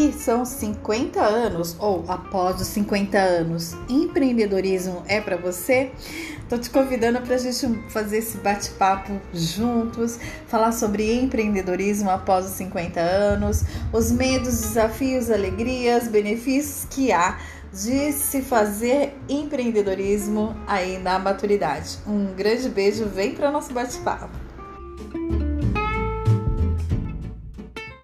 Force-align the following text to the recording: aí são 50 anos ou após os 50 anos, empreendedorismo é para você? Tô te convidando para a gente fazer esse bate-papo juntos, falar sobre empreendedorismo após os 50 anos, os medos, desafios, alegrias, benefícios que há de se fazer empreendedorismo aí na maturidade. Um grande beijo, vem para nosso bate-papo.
aí 0.00 0.12
são 0.12 0.44
50 0.44 1.20
anos 1.20 1.76
ou 1.78 2.04
após 2.08 2.60
os 2.60 2.68
50 2.68 3.18
anos, 3.18 3.74
empreendedorismo 3.88 5.02
é 5.06 5.20
para 5.20 5.36
você? 5.36 5.92
Tô 6.48 6.56
te 6.56 6.70
convidando 6.70 7.20
para 7.20 7.34
a 7.34 7.38
gente 7.38 7.66
fazer 7.90 8.18
esse 8.18 8.38
bate-papo 8.38 9.12
juntos, 9.32 10.18
falar 10.46 10.72
sobre 10.72 11.12
empreendedorismo 11.12 12.10
após 12.10 12.46
os 12.46 12.52
50 12.52 12.98
anos, 12.98 13.62
os 13.92 14.10
medos, 14.10 14.60
desafios, 14.60 15.30
alegrias, 15.30 16.08
benefícios 16.08 16.86
que 16.88 17.12
há 17.12 17.38
de 17.72 18.12
se 18.12 18.42
fazer 18.42 19.16
empreendedorismo 19.28 20.56
aí 20.66 20.98
na 20.98 21.18
maturidade. 21.18 21.98
Um 22.06 22.34
grande 22.34 22.68
beijo, 22.68 23.04
vem 23.04 23.34
para 23.34 23.50
nosso 23.50 23.72
bate-papo. 23.72 24.50